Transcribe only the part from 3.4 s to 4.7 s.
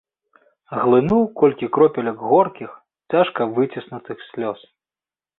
выціснутых слёз.